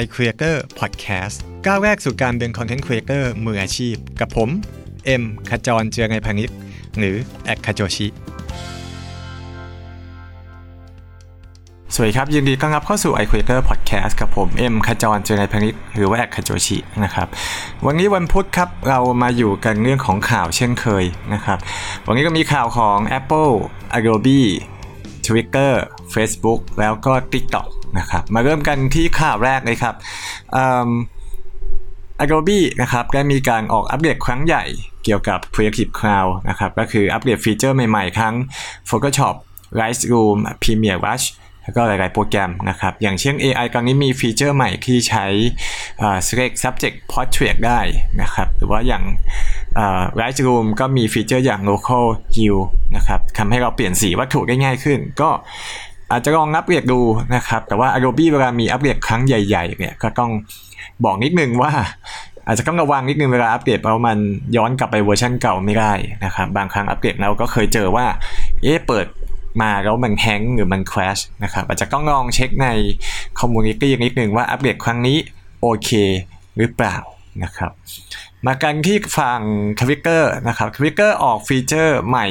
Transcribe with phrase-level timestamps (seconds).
[0.00, 4.48] iCreator Podcast ก้าวแรกสู่การเป็น Content Creator มืออาชีพ กับผม
[5.06, 6.50] เอ็มขจรเจียรนัยพานิชย์
[6.98, 7.14] หรือ
[7.44, 8.06] @khajochi
[11.94, 17.28] สวัสดีครับ ยินดีต้อนรับเข้าสู่ iCreator Podcast กับผมเอ็มขจรเจียรนัยพานิชย์ หรือว่า @khajochi นะครับ
[17.86, 21.04] วันนี้วันพุธครับ เรามาอยู่กันเรื่องของข่าวเช่นเคย
[21.34, 21.58] นะครับ
[22.06, 23.52] วันนี้ก็มีข่าวของ Apple
[23.96, 24.42] Adobe
[25.26, 25.72] Twitter
[26.14, 27.68] Facebook แล้วก็ TikTok
[27.98, 29.94] นะครับมาเริ่มกันที่ข่าวแรกเลยครับ
[32.22, 34.64] Adobe นะครับได้มีการออกอัปเดตครั้งใหญ่
[35.04, 38.34] เกี่ยวกับ Creative Cloud นะครับก็คืออัปเดตฟีเจอร์ใหม่ๆ ทั้ง
[38.90, 39.34] Photoshop
[39.80, 41.26] Lightroom Premiere Rush
[41.64, 45.26] แล้วก็หลายๆโปรแกรมนะครับ อย่างเช่น AI ตอนนี้มีฟีเจอร์ใหม่ที่ใช้
[46.26, 47.80] select subject portrait ได้
[48.22, 49.04] นะครับ หรือว่าอย่าง
[50.20, 52.04] Lightroom ก็มีฟีเจอร์อย่าง local
[52.36, 52.60] hue
[52.96, 55.30] นะครับทำให้เราเปลี่ยนสีวัตถุได้ง่ายขึ้น ก็
[56.12, 57.00] อาจจะลองอัปเดตดู
[57.34, 60.30] นะครับ แต่ว่า Adobe เวลามีอัปเดตครั้งใหญ่ๆเนี่ยก็ต้อง
[61.04, 61.72] บอกนิดนึงว่า
[62.46, 64.18] อาจจะต้องระวังนิดนึงเวลาอัปเดตเพราะมัน
[64.56, 65.92] ย้อนกลับไปเวอร์ชันเก่าไม่ได้
[66.24, 68.06] นะครับ บางครั้งอัปเดตเราก็เคยเจอว่า
[68.62, 69.06] เอ๊ะเปิด
[69.62, 72.68] มาแล้วมัน hang หรือมัน crash นะครับอาจจะต้องลองเช็คใน
[73.40, 75.18] community นิดนึงว่าอัปเดตครั้งนี้
[75.60, 75.90] โอเค
[76.56, 76.96] หรือเปล่า
[77.42, 77.72] นะครับ
[78.46, 79.40] มากันที่ฝั่ง
[79.80, 82.26] ทวิกเกอร์นะครับทวิกเกอร์ออกฟีเจอร์ใหม่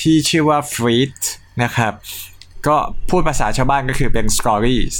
[0.00, 1.12] ที่ชื่อว่า f r e e
[1.62, 1.92] นะครับ
[2.66, 2.76] ก็
[3.10, 4.94] พูดภาษาชาวบ้านก็คือเป็น Stories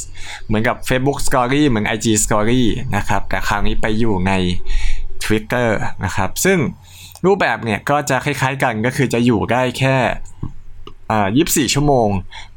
[0.47, 2.63] เหมือนกับ Facebook Story เหมือน IG Story
[2.97, 4.33] นะครับ แต่คราวนี้ไปอยู่ใน
[5.25, 5.69] Twitter
[6.05, 6.59] นะครับ ซึ่ง
[7.27, 9.97] รูปแบบเนี่ยก็จะคล้ายๆกันก็คือจะอยู่ได้แค่
[11.37, 12.09] ยี่สิบสี่ชั่วโมง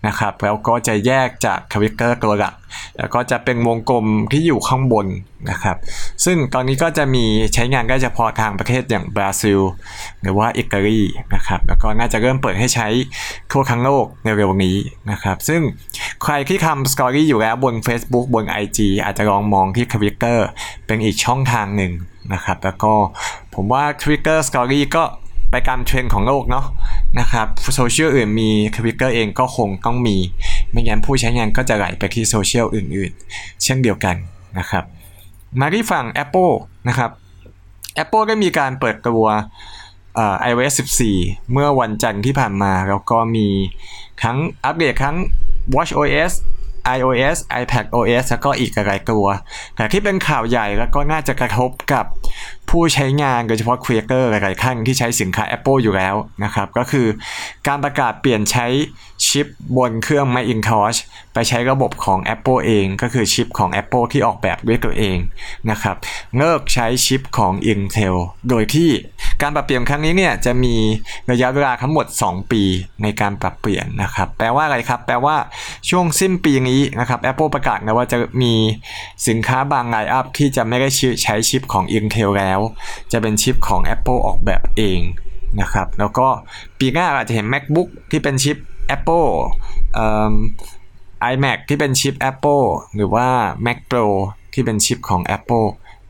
[0.08, 2.56] นะครับ แล้วก็จะแยกจากคาวิกเกอร์ตัวหลัก
[2.98, 5.08] แล้วก็จะเป็นวงกลมที่อยู่ข้างบน
[5.52, 5.78] นะครับ
[6.26, 9.60] ซึ่งตอนนี้ก็จะมีใช้งานได้เฉพาะทางประเทศอย่างบราซิล
[10.22, 11.02] หรือว่าอิตาลี
[11.36, 12.88] นะครับ แล้วก็น่าจะเริ่มเปิดให้ใช้
[13.52, 14.78] ทั่วทั้งโลกในเร็วนี้
[15.12, 15.62] นะครับ ซึ่ง
[16.24, 20.48] ใครที่ทำ story อยู่แล้วบน Facebook บน IG อาจจะลองมองที่คาวิกเกอร์
[20.88, 21.92] เป็นอีกช่องทางหนึ่ง
[22.34, 22.94] นะครับ แล้วก็
[23.54, 25.04] ผมว่า Twitter Story ก็
[25.52, 26.66] ไปตามเทรนด์ของโลกเนาะ
[27.20, 30.18] นะครับโซเชียลอื่นมีทวิตเตอร์เองก็คงต้องมี
[30.72, 34.16] ไม่งั้นผู้ใช้งานก็จะไหลไปที่โซเชียลอื่นๆ เช่นเดียวกัน
[34.60, 34.84] นะครับ
[35.60, 36.54] มาที่ฝั่ง Apple
[36.88, 37.12] นะครับ
[38.04, 39.24] Apple ได้มีการเปิดตัว
[40.16, 40.74] เอ่อ iOS
[41.14, 43.48] 14 เมื่อวันจันทร์ที่ผ่านมา แล้วก็มี
[44.24, 45.16] ทั้งอัปเดตทั้ง
[45.76, 46.34] watchOS
[46.98, 49.26] iOS iPad OS แล้วก็อีกหลายตัว
[49.76, 52.06] แต่ที่เป็นข่าวใหญ่แล้วก็น่าจะกระทบกับ
[52.76, 57.08] ผู้ใช้งานโดยเฉพาะครีเอเตอร์หลาย ๆ ท่านที่ใช้สินค้า Apple อยู่แล้วนะครับ ก็คือ
[57.68, 58.66] การประกาศเปลี่ยนใช้
[59.28, 59.48] ชิป
[59.78, 61.00] บนเครื่อง Macintosh
[61.34, 65.18] ไปใช้ระบบของ Apple เอง ก็คือชิปของ Apple ที่ออกแบบด้วยตัวเอง
[65.72, 65.96] นะครับ
[66.38, 68.16] เลิกใช้ชิปของ Intel
[68.50, 68.90] โดยที่
[69.42, 70.76] การปรับเปลี่ยนครั้งนี้เนี่ยจะมี
[71.32, 72.64] ระยะเวลาทั้งหมด 2 ปี
[73.04, 75.36] ในการปรับเปลี่ยนนะครับ แปลว่าอะไรครับ แปลว่า
[75.90, 78.54] ช่วงสิ้นปีนี้นะครับ Apple ประกาศนะว่าจะมี
[79.28, 80.90] สินค้าบางไลน์อัพที่จะไม่ได้
[81.24, 82.60] ใช้ชิปของ Intel แล้ว
[83.12, 85.00] จะเป็นชิปของ Apple ออกแบบเอง
[85.62, 86.28] นะครับ แล้วก็
[86.80, 88.58] ปีหน้าอาจจะเห็น MacBook ที่เป็นชิป
[88.96, 89.30] Apple
[89.94, 90.36] เอ่อ
[91.34, 92.66] iMac ที่เป็นชิป Apple
[92.96, 93.28] หรือว่า
[93.66, 94.06] Mac Pro
[94.54, 95.68] ที่เป็นชิปของ Apple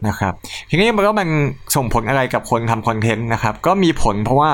[0.07, 0.33] นะครับ
[0.69, 1.29] ทีนี้มันก็มัน
[1.75, 4.51] ส่งผลอะไรกับคนทำคอนเทนต์นะครับ ก็มีผลเพราะว่า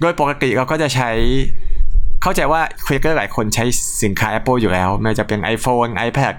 [0.00, 1.10] โดยปกติเราก็จะใช้
[2.22, 3.64] เข้าใจว่าครีเอเตอร์หลายคนใช้
[4.02, 6.34] สินค้า Apple อยู่แล้ว ไม่ว่าจะเป็น iPhone iPad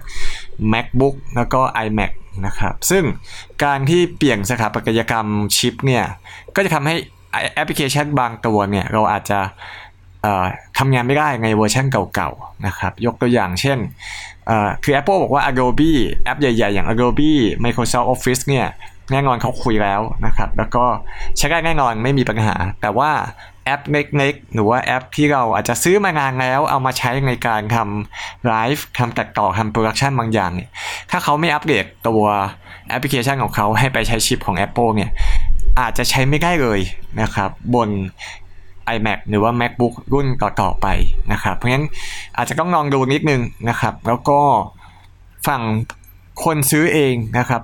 [0.73, 2.11] MacBook แล้วก็ iMac
[2.45, 3.03] นะครับ ซึ่ง
[3.63, 5.27] การที่เปลี่ยนสถาปัตยกรรม
[5.57, 6.05] ชิปเนี่ย
[6.55, 6.95] ก็จะทำให้
[7.53, 9.39] แอปพลิเคชันบางตัวเนี่ย เราอาจจะ
[10.77, 13.77] ทำงานไม่ได้ในเวอร์ชันเก่าๆนะครับยกตัวอย่างเช่น
[14.83, 15.91] คือ Apple บอกว่า Adobe
[16.23, 17.31] แอปใหญ่ๆ อย่าง Adobe
[17.63, 18.67] Microsoft Office เนี่ย
[19.11, 20.85] แน่นอนเขาคุยแล้วนะครับ แล้วก็
[21.37, 23.11] ใช้ได้แน่นอนไม่มีปัญหา แต่ว่า
[23.65, 30.69] แอปเล็กๆหรือว่าแอปที่เราอาจจะซื้อมานานแล้ว เอามาใช้ในการทำไลฟ์ทำตัดต่อทำโปรดักชันบางอย่างเนี่ย
[31.11, 32.23] ถ้าเขาไม่อัปเดตตัว
[32.89, 35.09] แอปพลิเคชันของเขาให้ไปใช้ชิปของ Apple เนี่ย
[35.79, 36.79] อาจจะใช้ไม่ได้เลย
[37.21, 37.89] นะครับ บน
[38.95, 40.87] iMac หรือว่า MacBook รุ่นต่อๆไป
[41.31, 41.85] นะครับ เพราะฉะนั้น
[42.37, 44.39] อาจจะต้องลองดูนิดนึงนะครับ แล้วก็
[45.47, 45.61] ฝั่ง
[46.43, 47.61] คนซื้อเองนะครับ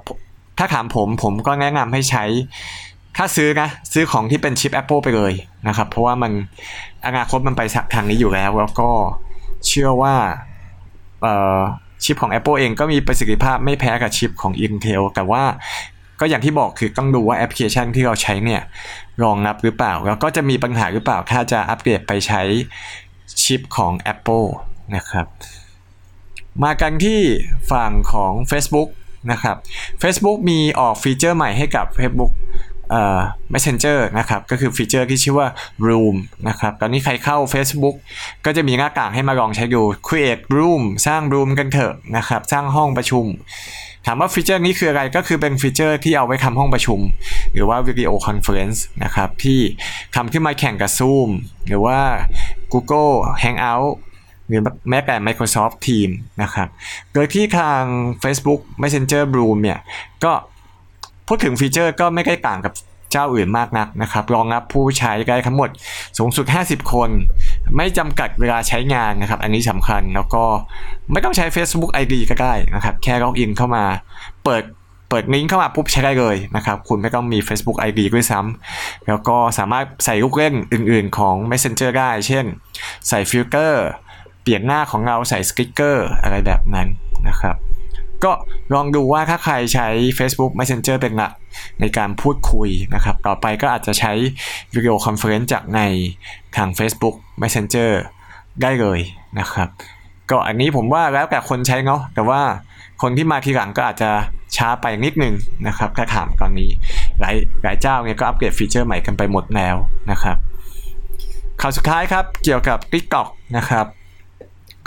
[0.58, 2.26] ถ้าถามผมผมก็แนะนำให้ใช้
[3.18, 5.34] ถ้าซื้อนะซื้อของที่เป็นชิป Apple ไปเลย
[5.68, 6.32] นะครับ เพราะว่ามัน
[7.06, 7.62] อนาคตมันไป
[7.94, 8.90] ทางนี้อยู่แล้ว แล้วก็
[9.68, 10.16] เชื่อว่า
[12.04, 15.44] ชิปของ Apple เองก็มีประสิทธิภาพไม่แพ้กับชิปของ Intel แต่ว่า
[16.20, 18.62] ก็อย่างที่บอกคือต้องดูว่าแอปพลิเคชันที่เราใช้เนี่ย
[19.24, 22.42] รองรับหรือเปล่า แล้วก็จะมีปัญหาหรือเปล่า ถ้าจะอัปเดตไปใช้
[23.44, 24.48] ชิปของ Apple
[24.96, 25.28] นะครับ
[26.64, 27.20] มากันที่
[27.72, 28.90] ฝั่งของ Facebook
[29.32, 29.58] นะครับ
[30.02, 32.32] Facebook มีออกฟีเจอร์ใหม่ให้กับ Facebook
[33.54, 35.48] Messenger นะครับ ก็คือฟีเจอร์ที่ชื่อว่า
[35.88, 36.16] Room
[36.50, 37.96] นะครับ ตอนนี้ใครเข้า Facebook
[38.46, 43.26] ก็จะมีหน้าต่างให้มาลองใช้ดู Create Room สร้าง Room กันเถอะนะครับ สร้างห้องประชุม
[44.06, 47.00] ถามว่าฟีเจอร์นี้คืออะไร ก็คือเป็นฟีเจอร์ที่เอาไว้ทำห้องประชุม
[47.54, 49.60] หรือว่าวิดีโอคอนเฟอเรนซ์นะครับ ที่
[50.16, 51.30] ทำขึ้นมาแข่งกับ Zoom
[51.68, 52.00] หรือว่า
[52.74, 53.14] Google
[53.44, 53.90] Hangout
[54.48, 56.68] หรือแม้แต่ Microsoft Teams นะครับ
[57.14, 57.82] โดยที่ทาง
[58.24, 59.80] Facebook Messenger Room เนี่ย
[60.24, 60.34] ก็
[61.28, 62.74] พูดถึงฟีเจอร์ก็ไม่ได้ต่างกับ
[63.12, 65.70] เจ้าอื่นมากนักนะครับ รองรับผู้ใช้ได้ทั้งหมด
[66.18, 67.10] สูงสุด 50 คน
[67.78, 70.44] ไม่จำกัดเวลาใช้งานนะครับ อันนี้สำคัญแล้วก็
[71.12, 73.84] ไม่ต้องใช้ Facebook ID ก็ได้นะครับ แค่ล็อกอินเข้ามา
[74.44, 74.64] เปิด
[75.10, 82.46] เปิดลิงก์เข้ามาปุ๊บใช้ได้เลยนะครับ คุณไม่ต้องมี Facebook ID ด้วยซ้ำแล้วก็สามารถใส่ลูกเล่นอื่นๆของ Messenger ได้ เช่น
[83.08, 83.86] ใส่ฟิลเตอร์
[84.44, 86.88] เปลี่ยนหน้าของเราใส่สติ๊กเกอร์อะไรแบบนั้น
[87.28, 87.56] นะครับ
[88.24, 88.32] ก็
[88.76, 89.88] ลองดูว่าถ้าใครใช้
[90.18, 91.34] Facebook Messenger เป็นหลัก
[91.82, 94.12] ในการพูดคุยนะครับ ต่อไปก็อาจจะใช้
[94.76, 95.82] วิดีโอคอนเฟอเรนซ์จากใน
[96.56, 97.92] ทาง Facebook Messenger
[98.62, 99.00] ได้เลย
[99.40, 99.70] นะครับ
[100.30, 102.42] ก็อันนี้ผมว่าแล้วแต่คนใช้เนาะแต่ว่า
[103.02, 104.10] คนที่มาทีหลังก็อาจจะ
[104.58, 105.34] ช้าไปนิดนึง
[105.68, 106.70] นะครับถ้าถามตอนนี้
[107.20, 109.76] หลายหลายเจ้าเนี่ยก็อัปเกรดฟีเจอร์ใหม่กันไปหมดแล้ว
[110.12, 110.38] นะครับ
[111.62, 113.28] ข่าวสุดท้ายครับเกี่ยวกับ TikTok
[113.58, 113.86] นะครับ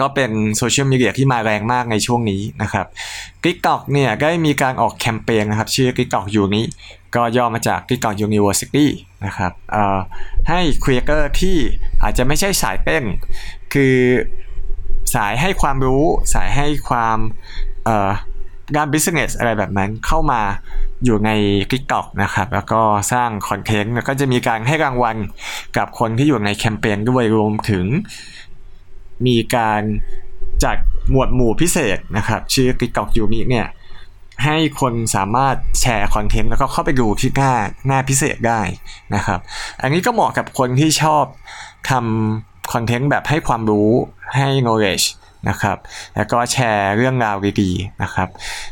[0.01, 2.87] ก็เป็นโซเชียลมีเดียที่มาแรงมากในช่วงนี้นะครับ
[3.45, 6.65] TikTok เนี่ยได้มีการออกแคมเปญนะครับ ชื่อ TikTok Uni
[7.15, 8.87] ก็ย่อมาจาก TikTok University
[9.27, 9.53] นะครับ
[10.49, 11.57] ให้ครีเอเตอร์ที่
[12.03, 13.05] อาจจะไม่ใช่สายเต้น
[13.73, 13.97] คือ
[15.15, 16.05] สายให้ความรู้
[16.35, 17.19] สายให้ความ
[18.77, 20.41] ด้าน business อะไรแบบนั้นเข้ามา
[21.05, 21.31] อยู่ใน
[21.71, 22.81] TikTok นะครับ แล้วก็
[23.13, 25.17] สร้างคอนเทนต์แล้วก็จะมีการให้รางวัล
[25.77, 27.85] กับคนที่อยู่ในแคมเปญด้วยรวมถึง
[29.27, 29.83] มีการ
[30.65, 30.77] จัด
[31.11, 33.67] หมวดหมู่พิเศษนะครับ ชื่อ TikTok ยูมิเนี่ย
[34.45, 37.53] ให้คนสามารถแชร์คอนเทนต์แล้วก็เข้าไปดูที่หน้า
[37.87, 38.61] หน้าพิเศษได้
[39.15, 39.41] นะครับ
[39.83, 41.25] อันนี้ก็เหมาะกับคนที่ชอบ
[41.91, 43.89] ทำคอนเทนต์แบบให้ความรู้
[44.35, 45.07] ให้ knowledge
[45.49, 45.77] นะครับ
[46.17, 48.29] แล้วก็แชร์เรื่องราวดีๆนะครับ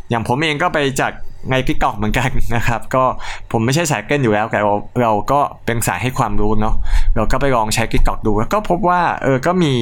[0.09, 1.13] อย่างผมเองก็ไปจัด
[1.51, 3.05] ใน TikTok เหมือนกันนะครับ ก็
[3.53, 4.61] ผมไม่ใช่สายเต้นอยู่แล้วแต่
[5.03, 6.75] เราก็เป็นสายให้ความรู้เนาะ
[7.17, 9.73] เราก็ไปลองใช้ TikTok ดูแล้วก็พบว่าเออก็มี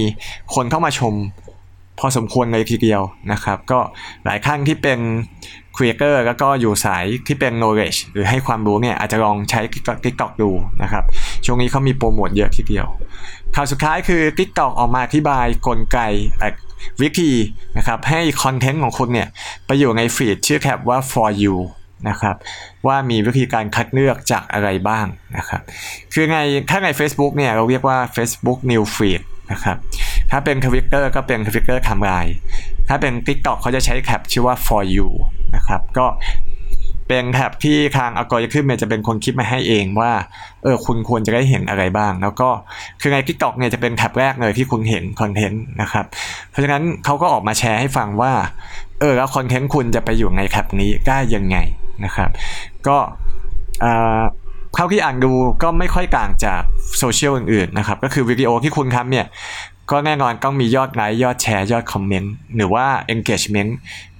[0.55, 1.15] คนเข้ามาชม
[1.99, 3.03] พอสมควรเลยทีเดียว
[3.33, 3.79] นะครับ ก็
[4.25, 4.99] หลายครั้งที่เป็น
[5.77, 9.61] ครีเอเตอร์แล้วก็อยู่สายที่เป็น knowledge หรือให้ความรู้เนี่ยอาจจะลองใช้
[10.05, 10.51] TikTok ดู
[10.83, 11.05] นะครับ
[11.45, 12.87] ช่วงนี้เขามีโปรโมทเยอะทีเดียว
[13.55, 15.99] ข่าวสุดท้ายคือ TikTok ออกมาอธิบายกลไก
[17.03, 17.33] วิธี
[17.77, 19.29] นะครับให้คอนเทนต์ของคุณเนี่ย
[19.67, 21.57] ไปอยู่ในฟีดชื่อแคปว่า for you
[22.09, 22.37] นะครับ
[22.87, 25.07] ว่ามีวิธีการคัดเลือกจากอะไรบ้าง
[25.37, 25.61] นะครับ
[26.13, 26.37] คือใน
[26.71, 29.23] ถ้าใน Facebook เนี่ยเราเรียกว่า Facebook New Feed
[29.53, 29.77] นะครับ
[30.31, 32.27] ถ้าเป็น Twitter ก็เป็น Twitter ทำลาย
[32.89, 35.09] ถ้าเป็น TikTok เขาจะใช้แคปชื่อว่า for you
[35.57, 36.07] นะครับก็
[37.09, 40.13] เป็นแท็บที่ทางอัลกอริทึมเนี่ยจะเป็นคนคิดมาให้เองว่า
[40.63, 42.49] เออคุณควรจะได้เห็นอะไรบ้าง แล้วก็
[43.01, 46.05] คือใน TikTok เนี่ยจะเป็นแท็บแรกเลยที่คุณเห็นคอนเทนต์นะครับ
[46.51, 48.33] เพราะฉะนั้นเขาก็ออกมาแชร์ให้ฟังว่า
[49.01, 51.57] เออแล้วคอนเทนต์คุณจะไปอยู่ในแท็บนี้ได้ยังไง
[52.05, 52.31] นะครับ
[52.87, 52.99] ก็
[54.75, 55.33] เข้าที่อ่านดู
[55.63, 56.63] ก็ไม่ค่อยต่างจาก
[56.99, 59.27] โซเชียลอื่นๆนะครับ ก็คือวิดีโอที่คุณทำเนี่ย
[59.91, 63.71] ก็แน่นอนต้องมียอดไลค์ยอดแชร์ยอดคอมเมนต์หรือว่า engagement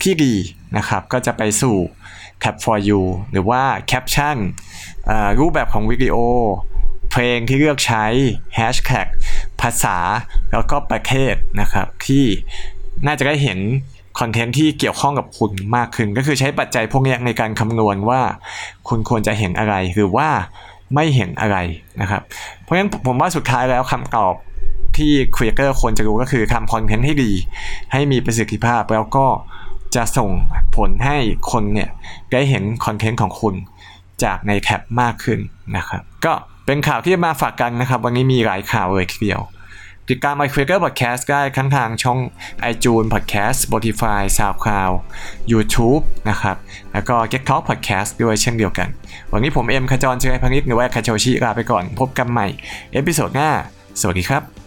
[0.03, 0.35] ที่ดี
[0.77, 1.77] นะครับ ก็จะไปสู่
[2.43, 3.03] แท็บ For You
[3.33, 4.37] หรือว่าแคปชั่น
[5.41, 6.17] รูปแบบของวิดีโอ
[7.11, 8.05] เพลงที่เลือกใช้
[8.59, 9.09] Hashtag
[9.61, 9.99] ภาษา
[10.53, 12.25] แล้วก็ประเทศนะครับ ที่
[13.07, 13.59] น่าจะได้เห็น
[14.19, 18.21] คอนเทนต์ที่เกี่ยวข้องกับคุณมากขึ้น ก็คือใช้ปัจจัยพวกนี้ในการคำนวณว่า
[18.89, 20.29] คุณควรจะเห็นอะไรหรือว่า
[20.95, 21.57] ไม่เห็นอะไร
[22.01, 22.23] นะครับ
[22.63, 24.35] เพราะฉะนั้นผมว่าสุดท้ายแล้วคำตอบ
[24.97, 27.33] ที่ครีเอเตอร์ควรจะรู้ก็คือทำคอนเทนต์ให้ดี
[27.93, 29.27] ให้มีประสิทธิภาพแล้วก็
[29.95, 30.31] จะส่ง
[30.77, 31.17] ผลให้
[31.53, 31.91] คนเนี่ย
[32.33, 33.55] ได้เห็นคอนเทนต์ของคุณ
[34.23, 35.39] จากในแท็บมากขึ้น
[35.77, 36.33] นะครับ ก็
[36.67, 39.41] เป็นข่าวที่มาฝากกันนะครับ วันนี้มีหลายข่าวเลยทีเดียว
[40.11, 42.19] ติดตาม i q u a k e r Podcast ได้ทั้งทางช่อง
[42.71, 44.95] iTunes Podcast Spotify SoundCloud
[45.53, 46.57] YouTube นะครับ
[46.93, 48.89] แล้วก็ GetTalks Podcast ด้วยเช่นเดียวกัน
[49.33, 52.47] วันนี้ผมเอ็มขจรเจียรนัยพานิชย์หรือว่า khajochi ลาไปก่อนพบกันใหม่
[52.93, 53.51] episode หน้า
[54.01, 54.66] สวัสดีครับ